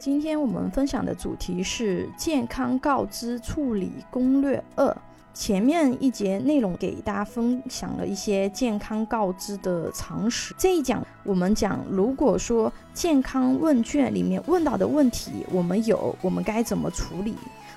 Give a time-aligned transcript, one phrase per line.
[0.00, 4.96] 今天我们分享的主题是健康告知处理攻略二。
[5.34, 10.54] 前面一节内容给大家分享了一些健康告知的常识。
[10.56, 17.36] 这一讲我们讲，如果说健康问卷里面问到的问题我们有，我们该怎么处理？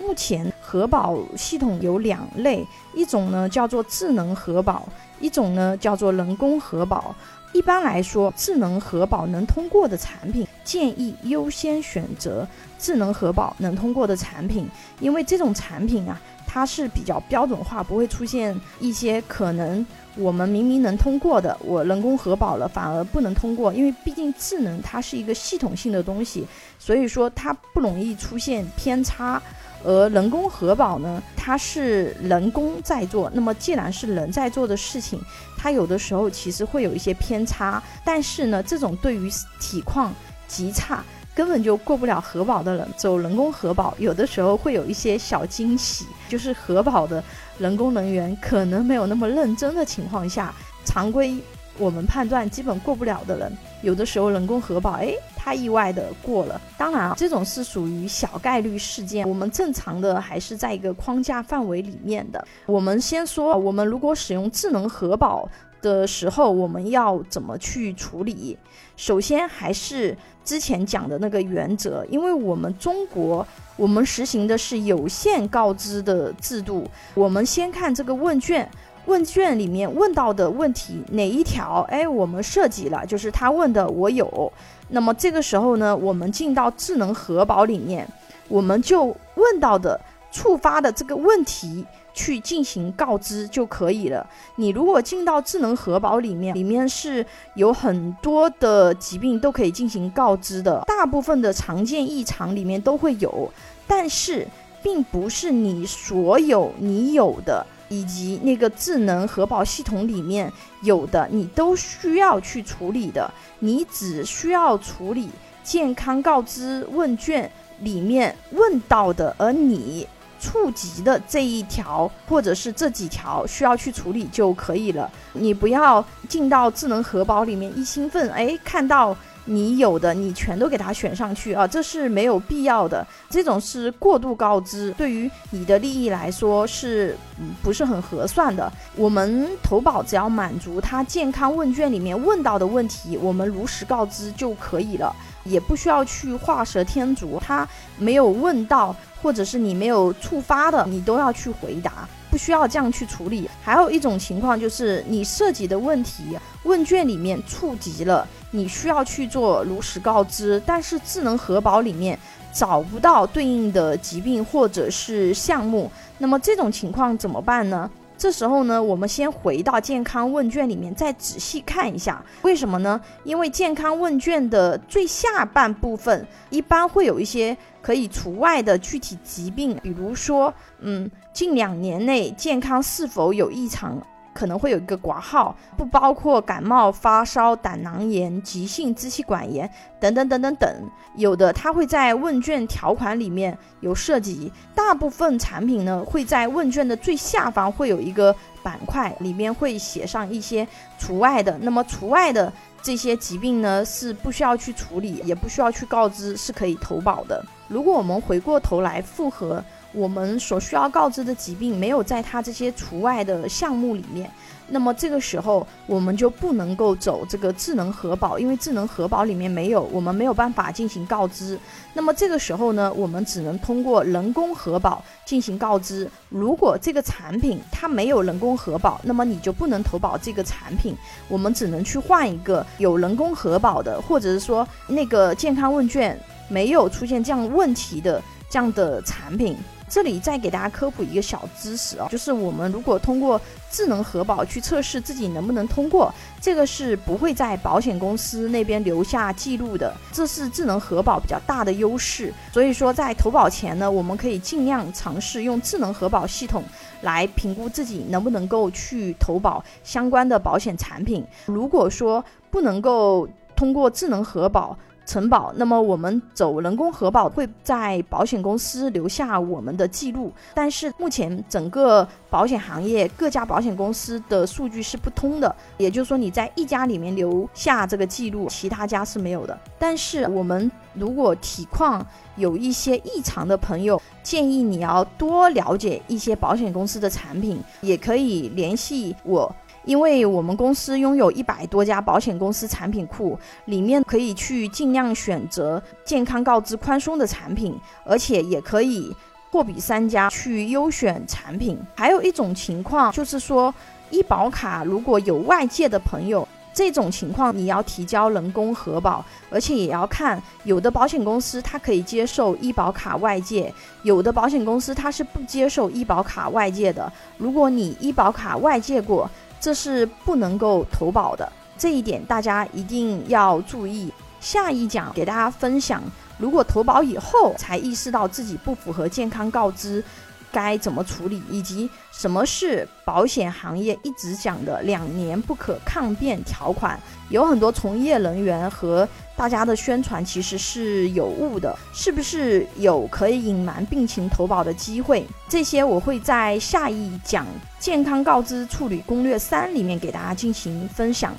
[0.00, 4.88] 目前核保系统有两类，一种呢叫做智能核保，
[5.20, 7.14] 一种呢叫做人工核保。
[7.52, 14.66] 一般来说，智能核保能通过的产品，建议优先选择智能核保能通过的产品，
[14.98, 26.44] 因为这种产品啊，它是比较标准化，不会出现一些可能我们明明能通过的，我人工核保了反而不能通过，因为毕竟智能它是一个系统性的东西，
[26.76, 29.40] 所以说它不容易出现偏差。
[29.86, 35.20] 而人工核保呢，它是人工在做，那么既然是人在做的事情，
[35.58, 37.82] 它有的时候其实会有一些偏差。
[38.04, 40.14] 但是呢，这种对于体况
[40.46, 41.02] 极差，
[41.34, 46.06] 根本就过不了核保的人，走人工核保，有的时候会有一些小惊喜。
[46.28, 47.22] 就是核保的
[47.58, 51.36] 人工人员可能没有那么认真的情况下，常规
[51.78, 55.14] 我们判断基本过不了的人，有的时候人工核保，哎。
[55.36, 59.28] 他意外的过了，当然啊，这种是属于小概率事件。
[59.28, 62.42] 我们正常的还是在一个框架范围里面的。
[62.64, 65.46] 我们先说，我们如果使用智能核保
[65.82, 68.56] 的时候，我们要怎么去处理？
[68.96, 76.88] 首先还是之前讲的那个原则，因为我们中国我们实行的是有限告知的制度。
[77.12, 78.66] 我们先看这个问卷，
[79.06, 81.84] 问卷里面问到的问题哪一条？
[81.88, 84.52] 哎，我们涉及了，就是他问的我有。
[84.88, 88.06] 那么这个时候呢，我们进到智能核保里面，
[88.48, 94.26] 我们就问到的触发的这个问题去进行告知就可以了。
[94.56, 103.50] 你如果进到智能核保里面，里面是有很多的疾病都可以进行告知的，大部分的常见异常里面都会有，
[103.86, 104.46] 但是
[104.82, 107.66] 并不是你所有你有的。
[107.88, 113.30] 以及那个智能核保系统里面有的，你都需要去处理的。
[113.58, 115.30] 你只需要处理
[115.62, 117.50] 健康告知问卷
[117.80, 120.06] 里面问到的，而你
[120.38, 125.10] 触及的这一条或者是这几条需要去处理就可以了。
[125.32, 129.16] 你不要进到智能核保里面一兴奋，哎，看到。
[129.46, 133.06] 你有的，你全都给他选上去啊，这是没有必要的。
[133.28, 137.16] 这种是过度告知，对于你的利益来说是
[137.62, 138.72] 不是很合算的？
[138.96, 147.38] 我们投保只要满足他健康问卷里面问到的问题，我们如实告知就可以了，也不需要去画蛇添足。
[147.40, 147.68] 他
[147.98, 152.08] 没有问到，或者是你没有触发的，你都要去回答。
[152.30, 153.48] 不需要这样去处理。
[153.62, 162.18] 还有一种情况就是你涉及的问题问卷里面触及了，你需要去做如实告知，但是智能核保里面
[162.52, 167.90] 找不到对应的疾病或者是项目，那么这种情况怎么办呢？
[168.16, 173.00] 这时候呢，我们先回到健康问卷里面再仔细看一下，为什么呢？
[173.24, 177.56] 因为健康问卷的最下半部分一般会有一些。
[177.84, 180.50] 可以除外的具体疾病，比如说，
[180.80, 184.02] 嗯，近两年内健康是否有异常，
[184.34, 190.68] 可能会有一个挂号，不包括感冒、发烧、胆囊炎、急性支气管炎等等等等等。
[191.14, 200.66] 有的它会在问卷条款里面有涉及，大部分产品呢会在问卷的最下方会有一个板块，里面会写上一些
[200.98, 201.56] 除外的。
[201.58, 202.52] 那么除外的
[202.82, 207.42] 这些疾病呢是不需要去处理，也不需要去告知，是可以投保的。
[207.68, 209.64] 如果我们回过头来复核
[209.94, 214.30] 我们所需要告知的疾病没有在它这些除外的项目里面，
[214.68, 221.58] 那么这个时候我们就不能够走这个智能核保，因为智能核保里面没有，我们没有办法进行告知。
[221.92, 226.10] 那么这个时候呢，我们只能通过人工核保进行告知。
[226.28, 230.96] 如果这个产品它没有人工核保，那么你就不能投保这个产品，
[231.28, 236.18] 我们只能去换一个有人工核保的，或者是说那个健康问卷。
[236.46, 239.56] 没有出现这样问题的这样的产品，
[239.88, 243.40] 这里再给大家科普一个小知识啊，就是我们如果通过
[243.70, 252.32] 智能核保去测试自己能不能通过，这个是不会在保险公司那边留下记录的，这是智能核保比较大的优势。
[252.52, 256.62] 所以说在投保前呢，我们可以尽量尝试用智能核保系统
[257.02, 261.24] 来评估自己能不能够去投保相关的保险产品。
[261.46, 279.58] 如果说不能够通过智能核保，承保，那么我们走人工核保会在保险公司留下我们的记录，但是目前整个保险行业各家保险公司的数据是不通的，也就是说你在一家里面留下这个记录，其他家是没有的。
[279.78, 282.04] 但是我们如果体况
[282.36, 289.54] 有一些异常的朋友，建议你要多了解一些保险公司的产品，也可以联系我。
[289.84, 299.14] 因为我们公司拥有一百多家保险公司产品库，里面可以去尽量选择健康告知宽松的产品，而且也可以
[299.50, 301.78] 货比三家去优选产品。
[301.94, 303.72] 还有一种情况就是说，
[304.10, 313.72] 医保卡如果有外借的朋友，这种情况你要提交人工核保，而且也要看有的保险公司它可以接受医保卡外借，
[314.02, 317.12] 有的保险公司它是不接受医保卡外借的。
[317.38, 319.30] 如果你医保卡外借过，
[319.64, 324.12] 这是不能够投保的，这一点大家一定要注意。
[324.38, 326.02] 下一讲给大家分享，
[326.36, 330.04] 如果投保以后才意识到自己不符合健康告知。
[330.54, 336.96] 该怎么处理，以及什么是保险行业一直讲的两年不可抗辩条款？
[337.28, 345.26] 有很多从业人员和大家的宣传其实是有误的，是不是有可以隐瞒病情投保的机会？
[345.48, 347.44] 这些我会在下一讲
[347.80, 351.34] 《健康告知处理攻略三》里面给大家进行分享。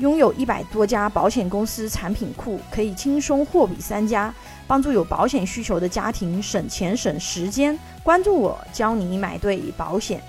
[0.00, 4.34] 拥有一百多家保险公司产品库，可以轻松货比三家，
[4.66, 7.78] 帮助有保险需求的家庭省钱省时间。
[8.02, 10.22] 关注我，教你买对保险。